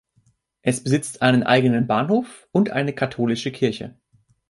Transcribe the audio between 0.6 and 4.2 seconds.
Es besitzt einen eigenen Bahnhof und eine katholische Kirche.